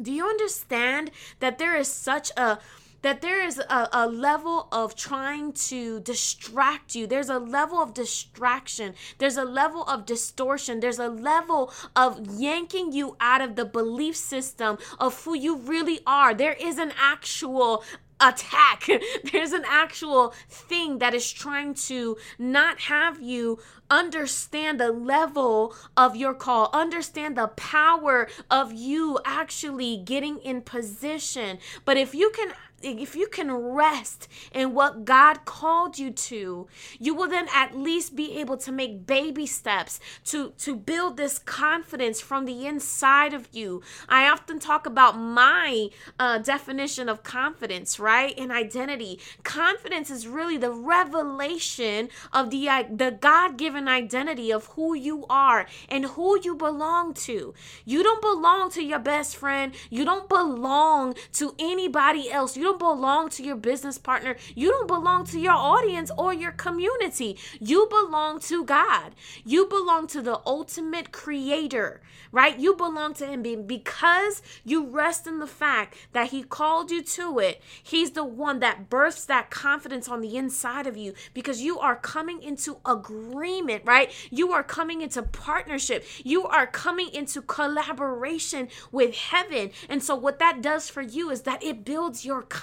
Do 0.00 0.10
you 0.10 0.26
understand 0.26 1.12
that 1.38 1.58
there 1.58 1.76
is 1.76 1.86
such 1.86 2.32
a 2.36 2.58
that 3.02 3.20
there 3.20 3.44
is 3.44 3.58
a, 3.58 3.88
a 3.92 4.08
level 4.08 4.68
of 4.72 4.94
trying 4.94 5.52
to 5.52 6.00
distract 6.00 6.94
you. 6.94 7.06
There's 7.06 7.28
a 7.28 7.38
level 7.38 7.78
of 7.78 7.94
distraction. 7.94 8.94
There's 9.18 9.36
a 9.36 9.44
level 9.44 9.82
of 9.84 10.06
distortion. 10.06 10.80
There's 10.80 10.98
a 10.98 11.08
level 11.08 11.72
of 11.94 12.40
yanking 12.40 12.92
you 12.92 13.16
out 13.20 13.40
of 13.40 13.56
the 13.56 13.64
belief 13.64 14.16
system 14.16 14.78
of 14.98 15.22
who 15.24 15.36
you 15.36 15.56
really 15.56 16.00
are. 16.06 16.34
There 16.34 16.54
is 16.54 16.78
an 16.78 16.92
actual 16.98 17.84
attack. 18.22 18.88
There's 19.32 19.52
an 19.52 19.64
actual 19.66 20.32
thing 20.48 20.98
that 20.98 21.14
is 21.14 21.30
trying 21.30 21.74
to 21.74 22.16
not 22.38 22.80
have 22.82 23.20
you 23.20 23.58
understand 23.90 24.80
the 24.80 24.90
level 24.90 25.74
of 25.96 26.16
your 26.16 26.34
call, 26.34 26.70
understand 26.72 27.36
the 27.36 27.48
power 27.48 28.28
of 28.50 28.72
you 28.72 29.18
actually 29.24 29.96
getting 29.98 30.38
in 30.38 30.62
position. 30.62 31.58
But 31.84 31.96
if 31.96 32.14
you 32.14 32.30
can 32.30 32.52
if 32.82 33.14
you 33.16 33.28
can 33.28 33.52
rest 33.52 34.28
in 34.52 34.74
what 34.74 35.04
God 35.04 35.44
called 35.44 35.98
you 35.98 36.10
to, 36.10 36.66
you 36.98 37.14
will 37.14 37.28
then 37.28 37.48
at 37.54 37.76
least 37.76 38.16
be 38.16 38.38
able 38.38 38.56
to 38.58 38.72
make 38.72 39.06
baby 39.06 39.46
steps 39.46 40.00
to 40.24 40.50
to 40.58 40.76
build 40.76 41.16
this 41.16 41.38
confidence 41.38 42.20
from 42.20 42.44
the 42.44 42.66
inside 42.66 43.34
of 43.34 43.48
you. 43.52 43.82
I 44.08 44.28
often 44.28 44.58
talk 44.58 44.86
about 44.86 45.18
my 45.18 45.88
uh, 46.18 46.38
definition 46.38 47.08
of 47.08 47.22
confidence, 47.22 47.98
right? 47.98 48.34
And 48.38 48.52
identity. 48.52 49.20
Confidence 49.42 50.10
is 50.10 50.26
really 50.26 50.56
the 50.56 50.72
revelation 50.72 52.08
of 52.32 52.50
the 52.50 52.68
the 52.90 53.10
God-given 53.20 53.88
identity 53.88 54.50
of 54.50 54.66
who 54.66 54.94
you 54.94 55.26
are 55.28 55.66
and 55.88 56.04
who 56.04 56.38
you 56.40 56.54
belong 56.54 57.14
to. 57.14 57.54
You 57.84 58.02
don't 58.02 58.22
belong 58.22 58.70
to 58.72 58.82
your 58.82 58.98
best 58.98 59.36
friend. 59.36 59.74
You 59.90 60.04
don't 60.04 60.28
belong 60.28 61.14
to 61.34 61.54
anybody 61.58 62.30
else. 62.30 62.56
You 62.56 62.64
don't 62.64 62.71
don't 62.72 62.96
belong 62.96 63.28
to 63.30 63.42
your 63.42 63.56
business 63.56 63.98
partner. 63.98 64.36
You 64.54 64.70
don't 64.70 64.86
belong 64.86 65.26
to 65.26 65.38
your 65.38 65.52
audience 65.52 66.10
or 66.16 66.32
your 66.32 66.52
community. 66.52 67.36
You 67.60 67.86
belong 67.90 68.40
to 68.40 68.64
God. 68.64 69.14
You 69.44 69.66
belong 69.66 70.06
to 70.08 70.22
the 70.22 70.40
ultimate 70.46 71.12
creator, 71.12 72.00
right? 72.30 72.58
You 72.58 72.74
belong 72.74 73.14
to 73.14 73.26
Him 73.26 73.42
because 73.66 74.42
you 74.64 74.86
rest 74.86 75.26
in 75.26 75.38
the 75.38 75.46
fact 75.46 75.96
that 76.12 76.30
He 76.30 76.42
called 76.42 76.90
you 76.90 77.02
to 77.02 77.38
it. 77.40 77.60
He's 77.82 78.12
the 78.12 78.24
one 78.24 78.60
that 78.60 78.88
births 78.88 79.24
that 79.26 79.50
confidence 79.50 80.08
on 80.08 80.20
the 80.20 80.36
inside 80.36 80.86
of 80.86 80.96
you 80.96 81.12
because 81.34 81.60
you 81.60 81.78
are 81.78 81.96
coming 81.96 82.42
into 82.42 82.78
agreement, 82.86 83.82
right? 83.84 84.10
You 84.30 84.52
are 84.52 84.62
coming 84.62 85.02
into 85.02 85.22
partnership. 85.22 86.06
You 86.24 86.44
are 86.46 86.66
coming 86.66 87.10
into 87.12 87.42
collaboration 87.42 88.68
with 88.90 89.14
heaven. 89.14 89.72
And 89.88 90.02
so, 90.02 90.14
what 90.14 90.38
that 90.38 90.62
does 90.62 90.88
for 90.88 91.02
you 91.02 91.30
is 91.30 91.42
that 91.42 91.62
it 91.62 91.84
builds 91.84 92.24
your 92.24 92.42
confidence. 92.42 92.61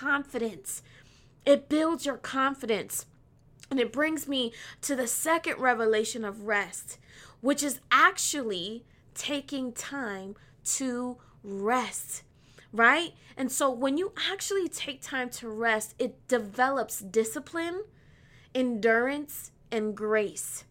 It 1.45 1.69
builds 1.69 2.05
your 2.05 2.17
confidence. 2.17 3.05
And 3.71 3.79
it 3.79 3.91
brings 3.91 4.27
me 4.27 4.53
to 4.81 4.95
the 4.95 5.07
second 5.07 5.59
revelation 5.59 6.25
of 6.25 6.43
rest, 6.43 6.97
which 7.41 7.61
is 7.61 7.79
actually 7.91 8.85
taking 9.13 9.73
time 9.73 10.35
to 10.63 11.17
rest, 11.43 12.23
right? 12.73 13.13
And 13.37 13.51
so 13.51 13.69
when 13.69 13.97
you 13.97 14.11
actually 14.31 14.67
take 14.69 15.01
time 15.01 15.29
to 15.31 15.49
rest, 15.49 15.95
it 15.99 16.27
develops 16.27 16.99
discipline, 16.99 17.83
endurance, 18.55 19.51
and 19.71 19.95
grace. 19.95 20.63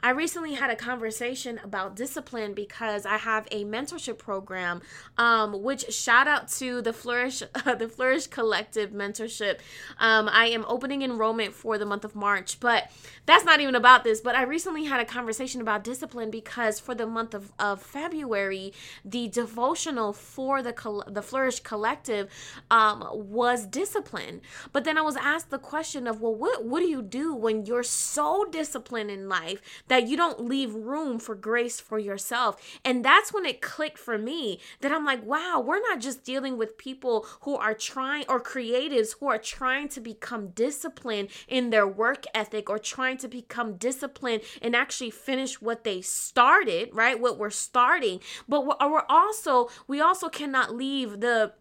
I 0.00 0.10
recently 0.10 0.54
had 0.54 0.70
a 0.70 0.76
conversation 0.76 1.58
about 1.64 1.96
discipline 1.96 2.54
because 2.54 3.04
I 3.04 3.16
have 3.16 3.48
a 3.50 3.64
mentorship 3.64 4.18
program, 4.18 4.80
um, 5.16 5.62
which 5.62 5.92
shout 5.92 6.28
out 6.28 6.48
to 6.52 6.80
the 6.80 6.92
Flourish, 6.92 7.42
uh, 7.42 7.74
the 7.74 7.88
Flourish 7.88 8.28
Collective 8.28 8.90
mentorship. 8.90 9.58
Um, 9.98 10.28
I 10.30 10.46
am 10.46 10.64
opening 10.68 11.02
enrollment 11.02 11.52
for 11.52 11.78
the 11.78 11.86
month 11.86 12.04
of 12.04 12.14
March, 12.14 12.60
but 12.60 12.90
that's 13.26 13.44
not 13.44 13.60
even 13.60 13.74
about 13.74 14.04
this. 14.04 14.20
But 14.20 14.36
I 14.36 14.42
recently 14.42 14.84
had 14.84 15.00
a 15.00 15.04
conversation 15.04 15.60
about 15.60 15.82
discipline 15.82 16.30
because 16.30 16.78
for 16.78 16.94
the 16.94 17.06
month 17.06 17.34
of, 17.34 17.52
of 17.58 17.82
February, 17.82 18.72
the 19.04 19.26
devotional 19.28 20.12
for 20.12 20.62
the 20.62 20.78
the 21.08 21.22
Flourish 21.22 21.60
Collective 21.60 22.30
um, 22.70 23.04
was 23.12 23.66
discipline. 23.66 24.42
But 24.72 24.84
then 24.84 24.96
I 24.96 25.02
was 25.02 25.16
asked 25.16 25.50
the 25.50 25.58
question 25.58 26.06
of, 26.06 26.20
well, 26.20 26.34
what 26.34 26.64
what 26.64 26.80
do 26.80 26.86
you 26.86 27.02
do 27.02 27.34
when 27.34 27.66
you're 27.66 27.82
so 27.82 28.44
disciplined 28.44 29.10
in 29.10 29.28
life 29.28 29.60
that 29.88 30.06
you 30.06 30.16
don't 30.16 30.44
leave 30.44 30.74
room 30.74 31.18
for 31.18 31.34
grace 31.34 31.80
for 31.80 31.98
yourself? 31.98 32.56
And 32.84 33.04
that's 33.04 33.32
when 33.32 33.44
it 33.44 33.60
clicked 33.60 33.98
for 33.98 34.18
me 34.18 34.60
that 34.80 34.92
I'm 34.92 35.04
like, 35.04 35.24
wow, 35.24 35.62
we're 35.64 35.80
not 35.80 36.00
just 36.00 36.24
dealing 36.24 36.56
with 36.56 36.78
people 36.78 37.26
who 37.42 37.56
are 37.56 37.74
trying 37.74 38.24
or 38.28 38.40
creatives 38.40 39.16
who 39.18 39.28
are 39.28 39.38
trying 39.38 39.88
to 39.88 40.00
become 40.00 40.48
disciplined 40.48 41.28
in 41.46 41.70
their 41.70 41.86
work 41.86 42.24
ethic 42.34 42.70
or 42.70 42.78
trying 42.78 43.16
to 43.18 43.28
become 43.28 43.76
disciplined 43.76 44.42
and 44.62 44.74
actually 44.74 45.10
finish 45.10 45.60
what 45.60 45.84
they 45.84 46.00
started, 46.00 46.90
right? 46.92 47.20
What 47.20 47.38
we're 47.38 47.50
starting, 47.50 48.20
but 48.48 48.66
we're 48.66 49.02
also 49.08 49.68
we 49.86 50.00
also 50.00 50.28
cannot 50.28 50.74
leave 50.74 51.20
the 51.20 51.52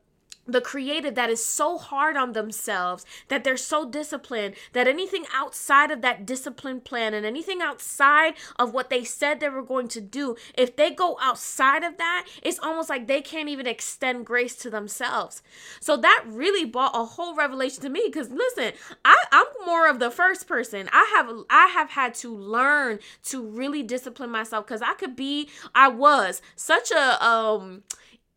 the 0.47 0.61
creative 0.61 1.15
that 1.15 1.29
is 1.29 1.43
so 1.43 1.77
hard 1.77 2.15
on 2.15 2.33
themselves 2.33 3.05
that 3.27 3.43
they're 3.43 3.57
so 3.57 3.89
disciplined 3.89 4.55
that 4.73 4.87
anything 4.87 5.25
outside 5.33 5.91
of 5.91 6.01
that 6.01 6.25
discipline 6.25 6.79
plan 6.79 7.13
and 7.13 7.25
anything 7.25 7.61
outside 7.61 8.33
of 8.57 8.73
what 8.73 8.89
they 8.89 9.03
said 9.03 9.39
they 9.39 9.49
were 9.49 9.61
going 9.61 9.87
to 9.87 10.01
do 10.01 10.35
if 10.57 10.75
they 10.75 10.89
go 10.89 11.17
outside 11.21 11.83
of 11.83 11.97
that 11.97 12.25
it's 12.41 12.59
almost 12.59 12.89
like 12.89 13.07
they 13.07 13.21
can't 13.21 13.49
even 13.49 13.67
extend 13.67 14.25
grace 14.25 14.55
to 14.55 14.69
themselves. 14.69 15.41
So 15.79 15.97
that 15.97 16.23
really 16.27 16.65
brought 16.65 16.91
a 16.95 17.05
whole 17.05 17.35
revelation 17.35 17.81
to 17.83 17.89
me 17.89 18.03
because 18.05 18.29
listen 18.29 18.73
I, 19.03 19.15
i'm 19.31 19.45
more 19.65 19.89
of 19.89 19.99
the 19.99 20.11
first 20.11 20.47
person. 20.47 20.89
I 20.91 21.13
have 21.15 21.29
i 21.49 21.67
have 21.67 21.91
had 21.91 22.13
to 22.15 22.35
learn 22.35 22.99
to 23.25 23.41
really 23.41 23.83
discipline 23.83 24.29
myself 24.29 24.65
because 24.65 24.81
i 24.81 24.93
could 24.93 25.15
be 25.15 25.49
i 25.75 25.87
was 25.87 26.41
such 26.55 26.91
a 26.91 27.25
um 27.25 27.83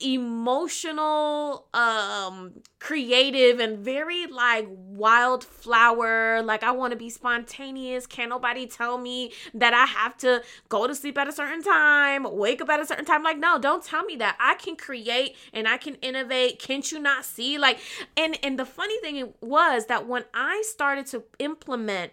emotional 0.00 1.66
um 1.74 2.52
creative 2.78 3.60
and 3.60 3.78
very 3.78 4.26
like 4.26 4.66
wildflower. 4.68 6.42
Like 6.42 6.62
i 6.62 6.70
want 6.70 6.92
to 6.92 6.96
be 6.96 7.10
spontaneous. 7.10 8.06
Can't 8.06 8.30
nobody 8.30 8.66
tell 8.66 8.98
me 8.98 9.32
that 9.54 9.74
i 9.74 9.84
have 9.84 10.16
to 10.18 10.42
go 10.68 10.86
to 10.86 10.94
sleep 10.94 11.18
at 11.18 11.28
a 11.28 11.32
certain 11.32 11.62
time 11.62 12.26
wake 12.30 12.60
up 12.60 12.68
at 12.68 12.80
a 12.80 12.86
certain 12.86 13.04
time. 13.04 13.22
Like 13.22 13.38
no 13.38 13.58
don't 13.58 13.82
tell 13.84 14.04
me 14.04 14.16
that. 14.16 14.36
I 14.40 14.54
can 14.54 14.76
create 14.76 15.36
and 15.52 15.68
i 15.68 15.76
can 15.76 15.94
innovate. 15.96 16.58
Can't 16.58 16.90
you 16.90 16.98
not 16.98 17.24
see? 17.24 17.58
Like 17.58 17.78
and 18.16 18.38
and 18.42 18.58
the 18.58 18.64
funny 18.64 18.98
thing 19.00 19.34
was 19.40 19.86
that 19.86 20.06
when 20.06 20.24
i 20.34 20.62
started 20.66 21.06
to 21.06 21.24
implement 21.38 22.12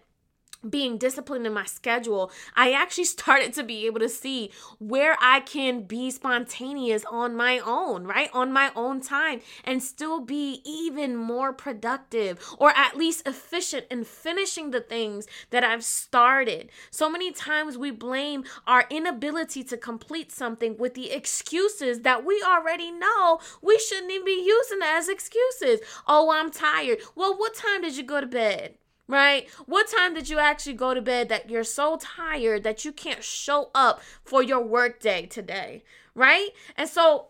being 0.68 0.98
disciplined 0.98 1.46
in 1.46 1.54
my 1.54 1.66
schedule, 1.66 2.32
I 2.56 2.74
actually 2.74 3.04
started 3.18 3.54
to 3.54 3.64
be 3.64 3.86
able 3.86 4.00
to 4.00 4.10
see 4.10 4.52
where 4.80 5.18
I 5.20 5.40
can 5.40 5.84
be 5.84 6.12
spontaneous 6.12 7.06
on 7.06 7.36
my 7.36 7.60
own, 7.60 8.06
right? 8.06 8.30
On 8.34 8.52
my 8.52 8.72
own 8.76 9.02
time 9.02 9.42
and 9.64 9.82
still 9.82 10.20
be 10.20 10.62
even 10.66 11.16
more 11.16 11.54
productive 11.54 12.40
or 12.58 12.72
at 12.76 12.98
least 12.98 13.28
efficient 13.28 13.86
in 13.90 14.04
finishing 14.04 14.72
the 14.72 14.82
things 14.82 15.28
that 15.50 15.64
I've 15.64 15.84
started. 15.84 16.70
So 16.92 17.10
many 17.10 17.32
times 17.32 17.78
we 17.78 17.92
blame 17.92 18.44
our 18.66 18.86
inability 18.90 19.64
to 19.66 19.78
complete 19.78 20.32
something 20.32 20.78
with 20.78 20.94
the 20.94 21.12
excuses 21.12 22.02
that 22.02 22.26
we 22.26 22.44
already 22.46 22.92
know 22.92 23.40
we 23.62 23.78
shouldn't 23.80 24.12
even 24.12 24.26
be 24.26 24.44
using 24.46 24.80
as 24.84 25.10
excuses. 25.10 25.80
Oh, 26.08 26.32
I'm 26.32 26.52
tired. 26.52 27.00
Well, 27.16 27.38
what 27.38 27.56
time 27.56 27.82
did 27.82 27.98
you 27.98 28.04
go 28.04 28.22
to 28.22 28.28
bed? 28.28 28.76
Right? 29.08 29.50
What 29.66 29.88
time 29.88 30.14
did 30.14 30.30
you 30.30 30.40
actually 30.40 30.74
go 30.74 30.94
to 30.94 31.02
bed 31.02 31.30
that 31.30 31.50
you're 31.50 31.64
so 31.64 31.98
tired 32.02 32.64
that 32.64 32.86
you 32.86 32.92
can't 32.92 33.24
show 33.24 33.70
up 33.74 34.02
for 34.24 34.44
your 34.44 34.62
workday 34.62 35.26
today, 35.26 35.84
right? 36.14 36.50
And 36.76 36.90
so 36.90 37.28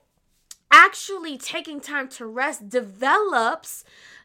actually 0.71 1.37
taking 1.37 1.79
time 1.79 2.07
to 2.09 2.25
rest 2.25 2.69
develops 2.69 3.83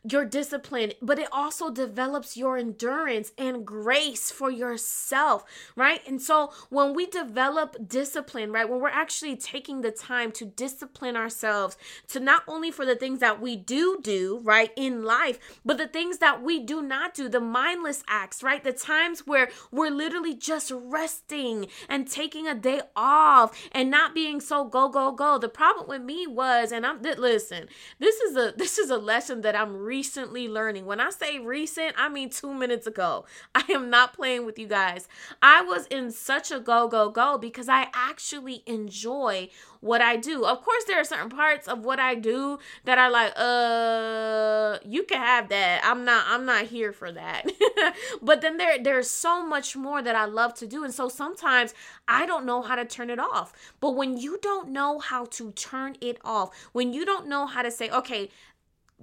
your 0.09 0.25
discipline, 0.25 0.93
but 1.01 1.19
it 1.19 1.29
also 1.31 1.71
develops 1.71 2.37
your 2.37 2.57
endurance 2.59 3.33
and 3.39 3.65
grace 3.65 4.31
for 4.33 4.51
yourself, 4.51 5.45
right? 5.77 6.01
And 6.07 6.21
so 6.21 6.53
when 6.71 6.93
we 6.93 7.07
develop 7.07 7.89
discipline, 7.89 8.51
right, 8.51 8.69
when 8.69 8.81
we're 8.81 8.89
actually 8.89 9.37
taking 9.37 9.81
the 9.81 9.93
time 9.93 10.33
to 10.33 10.45
discipline 10.45 11.17
ourselves 11.17 11.77
to 12.09 12.19
not 12.19 12.43
only 12.49 12.71
for 12.71 12.85
the 12.85 12.97
things 12.97 13.21
that 13.21 13.41
we 13.41 13.55
do 13.55 13.99
do, 14.03 14.41
right, 14.43 14.73
in 14.77 15.05
life, 15.05 15.39
but 15.65 15.79
the 15.79 15.87
things 15.87 16.19
that 16.19 16.43
we 16.43 16.59
do 16.59 16.83
not 16.83 17.15
do, 17.15 17.29
the 17.29 17.41
mindless 17.41 18.03
acts, 18.09 18.43
right? 18.43 18.65
The 18.65 18.73
times 18.73 19.27
where 19.27 19.51
we're 19.71 19.91
literally 19.91 20.35
just 20.35 20.73
resting 20.75 21.69
and 21.89 22.09
taking 22.09 22.49
a 22.49 22.55
day 22.55 22.81
off 22.97 23.57
and 23.71 23.91
not 23.91 24.15
being 24.15 24.41
so 24.41 24.65
go 24.65 24.89
go 24.89 25.13
go. 25.13 25.39
The 25.39 25.49
problem 25.49 25.89
with 25.89 26.03
me 26.03 26.27
was 26.27 26.73
and 26.73 26.85
I'm 26.85 27.01
listen, 27.03 27.69
this 28.01 28.17
is 28.17 28.37
a 28.37 28.53
this 28.57 28.79
is 28.79 28.91
a 28.91 28.99
lesson 28.99 29.43
that 29.43 29.55
I'm 29.55 29.77
recently 29.93 30.49
learning. 30.49 30.87
When 30.87 31.01
I 31.01 31.11
say 31.11 31.39
recent, 31.39 31.95
I 31.99 32.09
mean 32.09 32.31
2 32.31 32.55
minutes 32.55 32.87
ago. 32.87 33.27
I 33.55 33.65
am 33.69 33.91
not 33.91 34.15
playing 34.15 34.47
with 34.47 34.59
you 34.59 34.67
guys. 34.67 35.07
I 35.43 35.61
was 35.61 35.87
in 35.89 36.11
such 36.13 36.51
a 36.51 36.59
go 36.59 36.89
go 36.89 37.11
go 37.11 37.37
because 37.37 37.69
I 37.69 37.89
actually 37.93 38.63
enjoy 38.65 39.51
what 39.81 40.01
I 40.01 40.17
do. 40.17 40.47
Of 40.47 40.63
course 40.63 40.85
there 40.87 40.99
are 40.99 41.05
certain 41.05 41.29
parts 41.29 41.69
of 41.69 41.85
what 41.85 42.01
I 42.01 42.15
do 42.15 42.59
that 42.85 42.97
are 42.97 43.11
like 43.11 43.33
uh 43.37 44.79
you 44.95 45.03
can 45.03 45.21
have 45.21 45.51
that. 45.51 45.83
I'm 45.85 46.07
not 46.07 46.25
I'm 46.27 46.47
not 46.47 46.65
here 46.75 46.93
for 46.95 47.13
that. 47.13 47.43
but 48.23 48.41
then 48.41 48.57
there 48.57 48.83
there's 48.83 49.11
so 49.11 49.45
much 49.45 49.77
more 49.77 50.01
that 50.01 50.17
I 50.17 50.25
love 50.25 50.55
to 50.55 50.67
do 50.67 50.85
and 50.85 50.95
so 50.95 51.11
sometimes 51.11 51.75
I 52.09 52.25
don't 52.25 52.47
know 52.47 52.63
how 52.63 52.77
to 52.77 52.87
turn 52.87 53.11
it 53.11 53.19
off. 53.19 53.53
But 53.79 53.91
when 53.91 54.17
you 54.17 54.39
don't 54.41 54.71
know 54.71 55.01
how 55.01 55.27
to 55.37 55.53
turn 55.53 55.97
it 56.01 56.17
off, 56.25 56.49
when 56.73 56.95
you 56.95 57.05
don't 57.05 57.27
know 57.27 57.45
how 57.45 57.61
to 57.61 57.71
say 57.71 57.91
okay, 57.91 58.31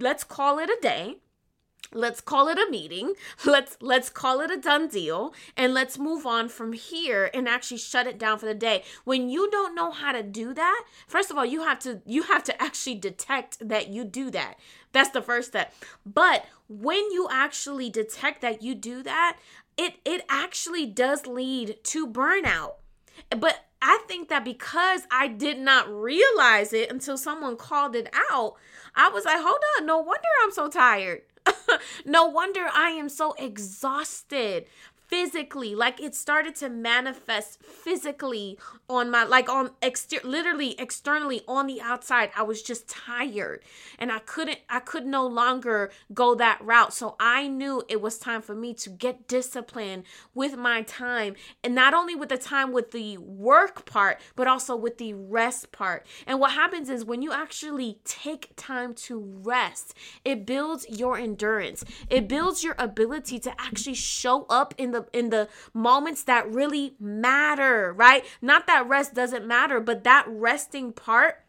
let's 0.00 0.24
call 0.24 0.58
it 0.58 0.70
a 0.70 0.78
day. 0.80 1.16
Let's 1.92 2.20
call 2.20 2.46
it 2.48 2.58
a 2.58 2.70
meeting. 2.70 3.14
Let's 3.44 3.76
let's 3.80 4.10
call 4.10 4.40
it 4.40 4.50
a 4.50 4.56
done 4.56 4.86
deal. 4.86 5.34
And 5.56 5.74
let's 5.74 5.98
move 5.98 6.24
on 6.24 6.48
from 6.48 6.72
here 6.72 7.30
and 7.34 7.48
actually 7.48 7.78
shut 7.78 8.06
it 8.06 8.18
down 8.18 8.38
for 8.38 8.46
the 8.46 8.54
day. 8.54 8.84
When 9.04 9.28
you 9.28 9.50
don't 9.50 9.74
know 9.74 9.90
how 9.90 10.12
to 10.12 10.22
do 10.22 10.54
that 10.54 10.84
first 11.08 11.30
of 11.30 11.38
all 11.38 11.44
you 11.44 11.62
have 11.64 11.80
to 11.80 12.00
you 12.06 12.22
have 12.24 12.44
to 12.44 12.62
actually 12.62 12.94
detect 12.94 13.66
that 13.66 13.88
you 13.88 14.04
do 14.04 14.30
that. 14.30 14.54
That's 14.92 15.10
the 15.10 15.22
first 15.22 15.48
step. 15.48 15.74
But 16.06 16.44
when 16.68 17.10
you 17.10 17.26
actually 17.30 17.90
detect 17.90 18.40
that 18.42 18.62
you 18.62 18.76
do 18.76 19.02
that 19.02 19.38
it 19.76 19.94
it 20.04 20.24
actually 20.28 20.86
does 20.86 21.26
lead 21.26 21.82
to 21.84 22.06
burnout. 22.06 22.74
But 23.36 23.64
I 23.82 24.02
think 24.06 24.28
that 24.28 24.44
because 24.44 25.02
I 25.10 25.28
did 25.28 25.58
not 25.58 25.88
realize 25.90 26.72
it 26.72 26.90
until 26.90 27.16
someone 27.16 27.56
called 27.56 27.96
it 27.96 28.08
out, 28.30 28.56
I 28.94 29.08
was 29.08 29.24
like, 29.24 29.38
hold 29.40 29.58
on, 29.78 29.86
no 29.86 29.98
wonder 29.98 30.28
I'm 30.42 30.52
so 30.52 30.68
tired. 30.68 31.22
no 32.04 32.26
wonder 32.26 32.66
I 32.72 32.90
am 32.90 33.08
so 33.08 33.34
exhausted 33.38 34.66
physically 35.10 35.74
like 35.74 36.00
it 36.00 36.14
started 36.14 36.54
to 36.54 36.68
manifest 36.68 37.60
physically 37.60 38.56
on 38.88 39.10
my 39.10 39.24
like 39.24 39.48
on 39.48 39.70
exter- 39.82 40.20
literally 40.22 40.78
externally 40.78 41.42
on 41.48 41.66
the 41.66 41.80
outside. 41.80 42.30
I 42.36 42.44
was 42.44 42.62
just 42.62 42.88
tired 42.88 43.62
and 43.98 44.12
i 44.12 44.20
couldn't 44.20 44.60
i 44.68 44.78
could 44.78 45.04
no 45.04 45.26
longer 45.26 45.90
go 46.14 46.36
that 46.36 46.60
route. 46.62 46.94
So 46.94 47.16
i 47.18 47.48
knew 47.48 47.82
it 47.88 48.00
was 48.00 48.18
time 48.18 48.40
for 48.40 48.54
me 48.54 48.72
to 48.74 48.88
get 48.88 49.26
disciplined 49.26 50.04
with 50.32 50.56
my 50.56 50.82
time. 50.82 51.34
And 51.64 51.74
not 51.74 51.92
only 51.92 52.14
with 52.14 52.28
the 52.28 52.38
time 52.38 52.70
with 52.72 52.92
the 52.92 53.18
work 53.18 53.84
part 53.86 54.20
but 54.36 54.46
also 54.46 54.76
with 54.76 54.98
the 54.98 55.14
rest 55.14 55.72
part. 55.72 56.06
And 56.24 56.38
what 56.38 56.52
happens 56.52 56.88
is 56.88 57.04
when 57.04 57.20
you 57.20 57.32
actually 57.32 57.98
take 58.04 58.52
time 58.54 58.94
to 58.94 59.18
rest 59.42 59.92
it 60.24 60.46
builds 60.46 60.86
your 60.88 61.18
endurance. 61.18 61.84
It 62.08 62.28
builds 62.28 62.62
your 62.62 62.76
ability 62.78 63.40
to 63.40 63.60
actually 63.60 63.94
show 63.94 64.46
up 64.48 64.72
in 64.78 64.92
the 64.92 64.99
the 65.00 65.18
in 65.18 65.30
the 65.30 65.48
moments 65.74 66.24
that 66.24 66.50
really 66.50 66.94
matter, 66.98 67.92
right? 67.92 68.24
Not 68.42 68.66
that 68.66 68.88
rest 68.88 69.14
doesn't 69.14 69.46
matter, 69.46 69.80
but 69.80 70.04
that 70.04 70.24
resting 70.28 70.92
part 70.92 71.42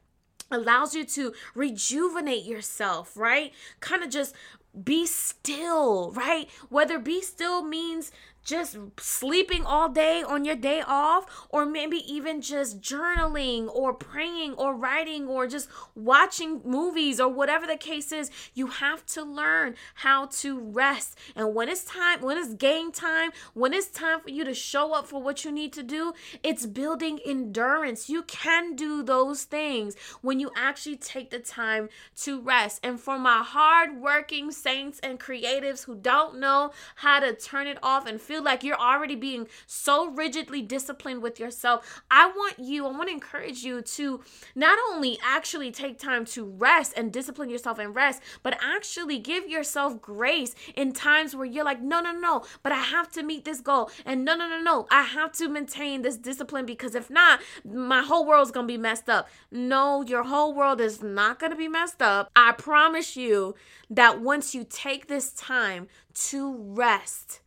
allows 0.49 0.93
you 0.93 1.05
to 1.05 1.33
rejuvenate 1.55 2.43
yourself, 2.43 3.15
right? 3.15 3.53
Kind 3.79 4.03
of 4.03 4.09
just 4.09 4.35
be 4.83 5.05
still, 5.05 6.11
right? 6.11 6.49
Whether 6.69 6.99
be 6.99 7.21
still 7.21 7.63
means 7.63 8.11
just 8.43 8.77
sleeping 8.97 9.65
all 9.65 9.89
day 9.89 10.23
on 10.23 10.45
your 10.45 10.55
day 10.55 10.81
off, 10.85 11.47
or 11.49 11.65
maybe 11.65 11.97
even 12.11 12.41
just 12.41 12.81
journaling 12.81 13.67
or 13.73 13.93
praying 13.93 14.53
or 14.53 14.75
writing 14.75 15.27
or 15.27 15.47
just 15.47 15.69
watching 15.95 16.61
movies 16.65 17.19
or 17.19 17.29
whatever 17.29 17.67
the 17.67 17.77
case 17.77 18.11
is, 18.11 18.31
you 18.53 18.67
have 18.67 19.05
to 19.05 19.23
learn 19.23 19.75
how 19.95 20.25
to 20.25 20.59
rest. 20.59 21.17
And 21.35 21.53
when 21.53 21.69
it's 21.69 21.83
time, 21.83 22.21
when 22.21 22.37
it's 22.37 22.53
game 22.53 22.91
time, 22.91 23.31
when 23.53 23.73
it's 23.73 23.87
time 23.87 24.21
for 24.21 24.29
you 24.29 24.43
to 24.43 24.53
show 24.53 24.93
up 24.93 25.07
for 25.07 25.21
what 25.21 25.45
you 25.45 25.51
need 25.51 25.73
to 25.73 25.83
do, 25.83 26.13
it's 26.43 26.65
building 26.65 27.19
endurance. 27.25 28.09
You 28.09 28.23
can 28.23 28.75
do 28.75 29.03
those 29.03 29.43
things 29.43 29.95
when 30.21 30.39
you 30.39 30.51
actually 30.55 30.97
take 30.97 31.29
the 31.29 31.39
time 31.39 31.89
to 32.21 32.41
rest. 32.41 32.79
And 32.83 32.99
for 32.99 33.17
my 33.19 33.43
hardworking 33.43 34.51
saints 34.51 34.99
and 34.99 35.19
creatives 35.19 35.85
who 35.85 35.95
don't 35.95 36.39
know 36.39 36.71
how 36.95 37.19
to 37.19 37.33
turn 37.33 37.67
it 37.67 37.77
off 37.83 38.07
and 38.07 38.19
feel 38.31 38.41
like 38.41 38.63
you're 38.63 38.79
already 38.79 39.15
being 39.15 39.45
so 39.67 40.09
rigidly 40.09 40.61
disciplined 40.61 41.21
with 41.21 41.37
yourself, 41.37 42.01
I 42.09 42.27
want 42.27 42.59
you, 42.59 42.85
I 42.85 42.91
want 42.91 43.09
to 43.09 43.13
encourage 43.13 43.61
you 43.61 43.81
to 43.81 44.21
not 44.55 44.79
only 44.89 45.19
actually 45.21 45.69
take 45.69 45.99
time 45.99 46.23
to 46.27 46.45
rest 46.45 46.93
and 46.95 47.11
discipline 47.11 47.49
yourself 47.49 47.77
and 47.77 47.93
rest, 47.93 48.21
but 48.41 48.57
actually 48.63 49.19
give 49.19 49.49
yourself 49.49 50.01
grace 50.01 50.55
in 50.77 50.93
times 50.93 51.35
where 51.35 51.45
you're 51.45 51.65
like, 51.65 51.81
no, 51.81 51.99
no, 51.99 52.13
no, 52.13 52.45
but 52.63 52.71
I 52.71 52.77
have 52.79 53.11
to 53.11 53.21
meet 53.21 53.43
this 53.43 53.59
goal. 53.59 53.91
And 54.05 54.23
no, 54.23 54.37
no, 54.37 54.47
no, 54.47 54.61
no, 54.61 54.87
I 54.89 55.01
have 55.01 55.33
to 55.33 55.49
maintain 55.49 56.01
this 56.01 56.15
discipline 56.15 56.65
because 56.65 56.95
if 56.95 57.09
not, 57.09 57.41
my 57.65 58.01
whole 58.01 58.25
world's 58.25 58.51
going 58.51 58.65
to 58.65 58.73
be 58.73 58.77
messed 58.77 59.09
up. 59.09 59.27
No, 59.51 60.03
your 60.03 60.23
whole 60.23 60.53
world 60.53 60.79
is 60.79 61.03
not 61.03 61.37
going 61.37 61.51
to 61.51 61.57
be 61.57 61.67
messed 61.67 62.01
up. 62.01 62.31
I 62.33 62.53
promise 62.53 63.17
you 63.17 63.55
that 63.89 64.21
once 64.21 64.55
you 64.55 64.65
take 64.69 65.07
this 65.07 65.33
time 65.33 65.89
to 66.13 66.55
rest, 66.55 67.40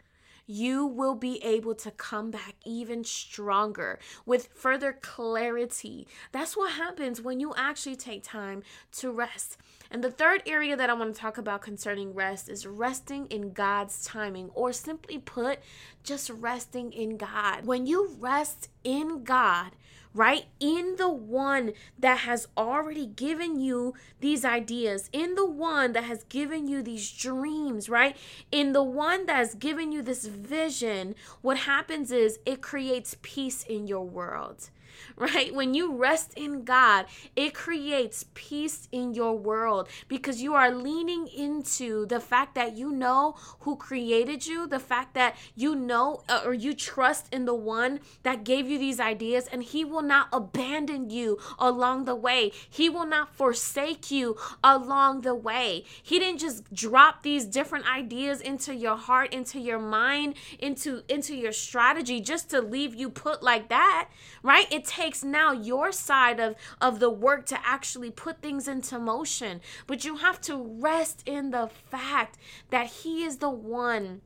you 0.46 0.86
will 0.86 1.14
be 1.14 1.42
able 1.42 1.74
to 1.74 1.90
come 1.90 2.30
back 2.30 2.54
even 2.64 3.04
stronger 3.04 3.98
with 4.26 4.48
further 4.54 4.92
clarity. 4.92 6.06
That's 6.32 6.56
what 6.56 6.72
happens 6.72 7.20
when 7.20 7.40
you 7.40 7.54
actually 7.56 7.96
take 7.96 8.22
time 8.22 8.62
to 8.92 9.10
rest. 9.10 9.56
And 9.90 10.02
the 10.02 10.10
third 10.10 10.42
area 10.46 10.76
that 10.76 10.90
I 10.90 10.94
want 10.94 11.14
to 11.14 11.20
talk 11.20 11.38
about 11.38 11.62
concerning 11.62 12.14
rest 12.14 12.48
is 12.48 12.66
resting 12.66 13.26
in 13.26 13.52
God's 13.52 14.04
timing, 14.04 14.50
or 14.54 14.72
simply 14.72 15.18
put, 15.18 15.60
just 16.02 16.30
resting 16.30 16.92
in 16.92 17.16
God. 17.16 17.64
When 17.64 17.86
you 17.86 18.16
rest 18.18 18.68
in 18.82 19.24
God, 19.24 19.72
right? 20.14 20.44
In 20.60 20.94
the 20.96 21.08
one 21.08 21.72
that 21.98 22.18
has 22.20 22.46
already 22.56 23.06
given 23.06 23.58
you 23.58 23.94
these 24.20 24.44
ideas, 24.44 25.10
in 25.12 25.34
the 25.34 25.44
one 25.46 25.92
that 25.92 26.04
has 26.04 26.24
given 26.24 26.68
you 26.68 26.82
these 26.82 27.10
dreams, 27.10 27.88
right? 27.88 28.16
In 28.52 28.72
the 28.72 28.82
one 28.82 29.26
that 29.26 29.36
has 29.36 29.54
given 29.54 29.90
you 29.90 30.00
this 30.00 30.26
vision, 30.26 31.16
what 31.42 31.58
happens 31.58 32.12
is 32.12 32.38
it 32.46 32.62
creates 32.62 33.16
peace 33.22 33.64
in 33.64 33.86
your 33.88 34.04
world 34.04 34.70
right? 35.16 35.54
When 35.54 35.74
you 35.74 35.94
rest 35.96 36.32
in 36.36 36.64
God, 36.64 37.06
it 37.36 37.54
creates 37.54 38.26
peace 38.34 38.88
in 38.92 39.14
your 39.14 39.36
world 39.36 39.88
because 40.08 40.42
you 40.42 40.54
are 40.54 40.70
leaning 40.70 41.26
into 41.28 42.06
the 42.06 42.20
fact 42.20 42.54
that 42.54 42.76
you 42.76 42.90
know 42.90 43.36
who 43.60 43.76
created 43.76 44.46
you, 44.46 44.66
the 44.66 44.78
fact 44.78 45.14
that 45.14 45.36
you 45.54 45.74
know 45.74 46.22
uh, 46.28 46.42
or 46.44 46.54
you 46.54 46.74
trust 46.74 47.32
in 47.32 47.44
the 47.44 47.54
one 47.54 48.00
that 48.22 48.44
gave 48.44 48.68
you 48.68 48.78
these 48.78 49.00
ideas, 49.00 49.46
and 49.50 49.62
He 49.62 49.84
will 49.84 50.02
not 50.02 50.28
abandon 50.32 51.10
you 51.10 51.38
along 51.58 52.04
the 52.04 52.14
way. 52.14 52.52
He 52.68 52.88
will 52.88 53.06
not 53.06 53.34
forsake 53.34 54.10
you 54.10 54.36
along 54.62 55.22
the 55.22 55.34
way. 55.34 55.84
He 56.02 56.18
didn't 56.18 56.40
just 56.40 56.72
drop 56.72 57.22
these 57.22 57.44
different 57.44 57.90
ideas 57.90 58.40
into 58.40 58.74
your 58.74 58.96
heart, 58.96 59.32
into 59.32 59.58
your 59.58 59.78
mind, 59.78 60.34
into 60.58 61.02
into 61.08 61.34
your 61.34 61.52
strategy 61.52 62.20
just 62.20 62.50
to 62.50 62.60
leave 62.60 62.94
you 62.94 63.10
put 63.10 63.42
like 63.42 63.68
that, 63.68 64.08
right? 64.42 64.70
It 64.72 64.83
takes 64.84 65.24
now 65.24 65.52
your 65.52 65.92
side 65.92 66.40
of 66.40 66.56
of 66.80 67.00
the 67.00 67.10
work 67.10 67.46
to 67.46 67.58
actually 67.64 68.10
put 68.10 68.40
things 68.40 68.68
into 68.68 68.98
motion. 68.98 69.60
But 69.86 70.04
you 70.04 70.16
have 70.16 70.40
to 70.42 70.56
rest 70.56 71.22
in 71.26 71.50
the 71.50 71.68
fact 71.90 72.38
that 72.70 72.86
he 72.86 73.24
is 73.24 73.38
the 73.38 73.50
one 73.50 74.20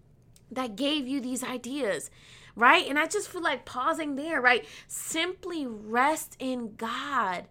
that 0.50 0.76
gave 0.76 1.06
you 1.06 1.20
these 1.20 1.44
ideas 1.44 2.10
right? 2.56 2.88
And 2.88 2.98
i 2.98 3.06
just 3.06 3.28
feel 3.28 3.42
like 3.42 3.64
pausing 3.64 4.16
there 4.16 4.40
right? 4.40 4.64
Simply 4.88 5.66
rest 5.66 6.36
in 6.40 6.74
god 6.76 7.44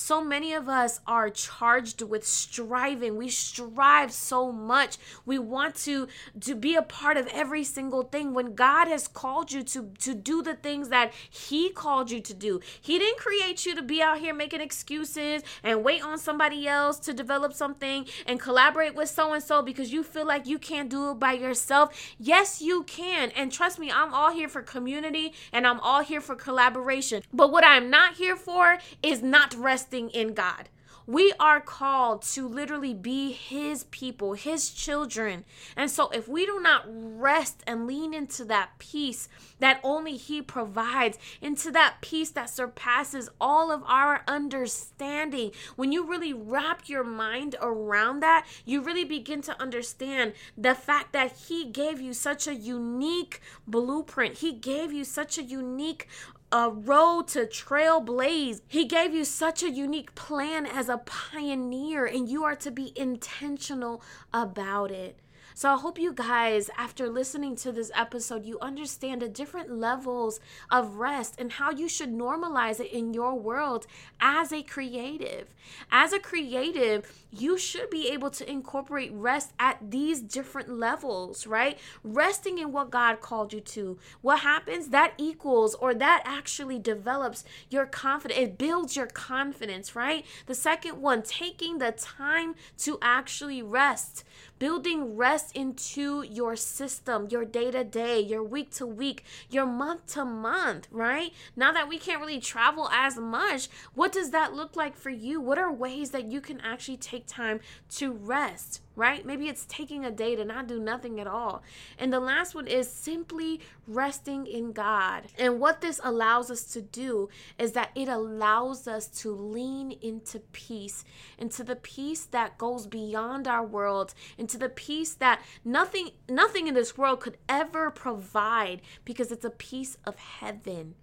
so 0.00 0.24
many 0.24 0.54
of 0.54 0.68
us 0.68 1.00
are 1.06 1.28
charged 1.28 2.00
with 2.02 2.26
striving. 2.26 3.16
We 3.16 3.28
strive 3.28 4.12
so 4.12 4.50
much. 4.50 4.96
We 5.26 5.38
want 5.38 5.74
to 5.86 6.08
to 6.40 6.54
be 6.54 6.74
a 6.74 6.82
part 6.82 7.18
of 7.18 7.26
every 7.28 7.64
single 7.64 8.02
thing 8.04 8.32
when 8.32 8.54
God 8.54 8.88
has 8.88 9.06
called 9.06 9.52
you 9.52 9.62
to 9.64 9.90
to 9.98 10.14
do 10.14 10.42
the 10.42 10.54
things 10.54 10.88
that 10.88 11.12
he 11.28 11.70
called 11.70 12.10
you 12.10 12.20
to 12.22 12.34
do. 12.34 12.60
He 12.80 12.98
didn't 12.98 13.18
create 13.18 13.66
you 13.66 13.74
to 13.74 13.82
be 13.82 14.00
out 14.00 14.18
here 14.18 14.32
making 14.32 14.62
excuses 14.62 15.42
and 15.62 15.84
wait 15.84 16.02
on 16.02 16.18
somebody 16.18 16.66
else 16.66 16.98
to 17.00 17.12
develop 17.12 17.52
something 17.52 18.06
and 18.26 18.40
collaborate 18.40 18.94
with 18.94 19.10
so 19.10 19.34
and 19.34 19.42
so 19.42 19.60
because 19.60 19.92
you 19.92 20.02
feel 20.02 20.26
like 20.26 20.46
you 20.46 20.58
can't 20.58 20.88
do 20.88 21.10
it 21.10 21.20
by 21.20 21.32
yourself. 21.32 21.94
Yes, 22.18 22.62
you 22.62 22.84
can. 22.84 23.30
And 23.32 23.52
trust 23.52 23.78
me, 23.78 23.90
I'm 23.90 24.14
all 24.14 24.32
here 24.32 24.48
for 24.48 24.62
community 24.62 25.34
and 25.52 25.66
I'm 25.66 25.80
all 25.80 26.02
here 26.02 26.22
for 26.22 26.34
collaboration. 26.34 27.22
But 27.32 27.52
what 27.52 27.64
I'm 27.64 27.90
not 27.90 28.14
here 28.14 28.36
for 28.36 28.78
is 29.02 29.22
not 29.22 29.54
rest 29.54 29.89
resting 29.90 30.10
in 30.10 30.34
God. 30.34 30.68
We 31.06 31.32
are 31.40 31.60
called 31.60 32.22
to 32.34 32.46
literally 32.46 32.94
be 32.94 33.32
His 33.32 33.84
people, 33.84 34.34
His 34.34 34.70
children. 34.70 35.44
And 35.76 35.90
so, 35.90 36.08
if 36.10 36.28
we 36.28 36.46
do 36.46 36.60
not 36.60 36.84
rest 36.86 37.64
and 37.66 37.86
lean 37.86 38.14
into 38.14 38.44
that 38.44 38.78
peace 38.78 39.28
that 39.58 39.80
only 39.82 40.16
He 40.16 40.40
provides, 40.40 41.18
into 41.40 41.72
that 41.72 41.96
peace 42.00 42.30
that 42.30 42.50
surpasses 42.50 43.28
all 43.40 43.72
of 43.72 43.82
our 43.86 44.22
understanding, 44.28 45.50
when 45.74 45.90
you 45.90 46.06
really 46.06 46.32
wrap 46.32 46.88
your 46.88 47.02
mind 47.02 47.56
around 47.60 48.20
that, 48.20 48.46
you 48.64 48.80
really 48.80 49.04
begin 49.04 49.42
to 49.42 49.60
understand 49.60 50.34
the 50.56 50.76
fact 50.76 51.12
that 51.12 51.32
He 51.48 51.64
gave 51.64 52.00
you 52.00 52.12
such 52.12 52.46
a 52.46 52.54
unique 52.54 53.40
blueprint. 53.66 54.38
He 54.38 54.52
gave 54.52 54.92
you 54.92 55.02
such 55.02 55.38
a 55.38 55.42
unique 55.42 56.06
a 56.52 56.70
road 56.70 57.28
to 57.28 57.46
trailblaze. 57.46 58.60
He 58.66 58.84
gave 58.84 59.14
you 59.14 59.24
such 59.24 59.62
a 59.62 59.70
unique 59.70 60.14
plan 60.14 60.66
as 60.66 60.88
a 60.88 60.98
pioneer, 60.98 62.06
and 62.06 62.28
you 62.28 62.44
are 62.44 62.56
to 62.56 62.70
be 62.70 62.92
intentional 62.96 64.02
about 64.32 64.90
it. 64.90 65.18
So 65.60 65.74
I 65.74 65.76
hope 65.76 65.98
you 65.98 66.14
guys, 66.14 66.70
after 66.78 67.10
listening 67.10 67.54
to 67.56 67.70
this 67.70 67.90
episode, 67.94 68.46
you 68.46 68.58
understand 68.60 69.20
the 69.20 69.28
different 69.28 69.70
levels 69.70 70.40
of 70.70 70.94
rest 70.94 71.34
and 71.38 71.52
how 71.52 71.70
you 71.70 71.86
should 71.86 72.10
normalize 72.10 72.80
it 72.80 72.90
in 72.90 73.12
your 73.12 73.34
world 73.34 73.86
as 74.22 74.54
a 74.54 74.62
creative. 74.62 75.48
As 75.92 76.14
a 76.14 76.18
creative, 76.18 77.12
you 77.30 77.58
should 77.58 77.90
be 77.90 78.08
able 78.08 78.30
to 78.30 78.50
incorporate 78.50 79.12
rest 79.12 79.52
at 79.58 79.90
these 79.90 80.22
different 80.22 80.70
levels, 80.70 81.46
right? 81.46 81.78
Resting 82.02 82.56
in 82.56 82.72
what 82.72 82.90
God 82.90 83.20
called 83.20 83.52
you 83.52 83.60
to. 83.60 83.98
What 84.22 84.40
happens? 84.40 84.88
That 84.88 85.12
equals 85.18 85.74
or 85.74 85.92
that 85.92 86.22
actually 86.24 86.78
develops 86.78 87.44
your 87.68 87.84
confidence. 87.84 88.40
It 88.40 88.56
builds 88.56 88.96
your 88.96 89.08
confidence, 89.08 89.94
right? 89.94 90.24
The 90.46 90.54
second 90.54 91.02
one, 91.02 91.22
taking 91.22 91.76
the 91.76 91.92
time 91.92 92.54
to 92.78 92.98
actually 93.02 93.60
rest 93.60 94.24
building 94.60 95.16
rest 95.16 95.56
into 95.56 96.22
your 96.22 96.54
system, 96.54 97.26
your 97.30 97.44
day 97.44 97.72
to 97.72 97.82
day, 97.82 98.20
your 98.20 98.44
week 98.44 98.70
to 98.70 98.86
week, 98.86 99.24
your 99.48 99.66
month 99.66 100.06
to 100.12 100.24
month, 100.24 100.86
right? 100.92 101.32
Now 101.56 101.72
that 101.72 101.88
we 101.88 101.98
can't 101.98 102.20
really 102.20 102.38
travel 102.38 102.88
as 102.92 103.16
much, 103.16 103.68
what 103.94 104.12
does 104.12 104.30
that 104.30 104.52
look 104.52 104.76
like 104.76 104.96
for 104.96 105.10
you? 105.10 105.40
What 105.40 105.58
are 105.58 105.72
ways 105.72 106.10
that 106.10 106.30
you 106.30 106.40
can 106.40 106.60
actually 106.60 106.98
take 106.98 107.26
time 107.26 107.60
to 107.96 108.12
rest? 108.12 108.82
Right? 108.96 109.24
Maybe 109.24 109.48
it's 109.48 109.64
taking 109.66 110.04
a 110.04 110.10
day 110.10 110.36
to 110.36 110.44
not 110.44 110.66
do 110.66 110.78
nothing 110.78 111.20
at 111.20 111.26
all. 111.26 111.62
And 111.98 112.12
the 112.12 112.20
last 112.20 112.54
one 112.54 112.66
is 112.66 112.90
simply 112.90 113.60
resting 113.86 114.46
in 114.46 114.72
God. 114.72 115.24
And 115.38 115.60
what 115.60 115.80
this 115.80 116.00
allows 116.02 116.50
us 116.50 116.64
to 116.72 116.82
do 116.82 117.28
is 117.58 117.72
that 117.72 117.90
it 117.94 118.08
allows 118.08 118.86
us 118.88 119.06
to 119.22 119.30
lean 119.32 119.92
into 120.02 120.40
peace, 120.52 121.04
into 121.38 121.64
the 121.64 121.76
peace 121.76 122.24
that 122.26 122.58
goes 122.58 122.86
beyond 122.86 123.46
our 123.46 123.64
world, 123.64 124.14
into 124.36 124.58
the 124.58 124.68
peace 124.68 125.14
that 125.14 125.42
nothing 125.64 126.10
nothing 126.28 126.66
in 126.66 126.74
this 126.74 126.98
world 126.98 127.20
could 127.20 127.38
ever 127.48 127.90
provide 127.90 128.82
because 129.04 129.32
it's 129.32 129.44
a 129.44 129.50
piece 129.50 129.96
of 130.04 130.16
heaven. 130.16 130.94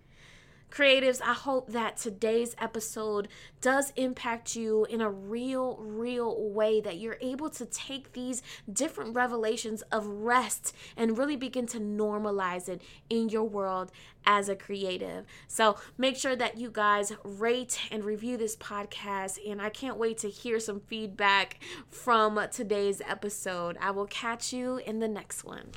Creatives, 0.72 1.22
I 1.22 1.34
hope 1.34 1.72
that 1.72 1.98
today's 1.98 2.56
episode 2.60 3.28
does 3.62 3.94
impact 3.96 4.56
you 4.56 4.86
in 4.86 5.02
a 5.02 5.10
real, 5.10 5.78
real 5.78 6.50
way, 6.50 6.82
that 6.82 6.98
you're 6.98 7.18
able 7.22 7.50
to 7.52 7.66
take 7.66 8.14
these 8.14 8.42
different 8.72 9.16
revelations 9.16 9.82
of 9.92 10.06
rest 10.06 10.76
and 10.96 11.18
really 11.18 11.36
begin 11.36 11.66
to 11.68 11.80
normalize 11.80 12.70
it 12.70 12.82
in 13.10 13.30
your 13.30 13.44
world 13.44 13.92
as 14.26 14.50
a 14.50 14.56
creative. 14.56 15.26
So 15.48 15.78
make 15.98 16.18
sure 16.18 16.36
that 16.36 16.58
you 16.58 16.70
guys 16.70 17.14
rate 17.24 17.80
and 17.90 18.04
review 18.04 18.38
this 18.38 18.56
podcast. 18.56 19.40
And 19.50 19.62
I 19.62 19.70
can't 19.70 19.98
wait 19.98 20.18
to 20.20 20.30
hear 20.30 20.60
some 20.60 20.82
feedback 20.82 21.60
from 21.90 22.40
today's 22.52 23.02
episode. 23.08 23.78
I 23.80 23.92
will 23.92 24.08
catch 24.08 24.52
you 24.52 24.78
in 24.78 25.00
the 25.00 25.08
next 25.08 25.44
one. 25.44 25.72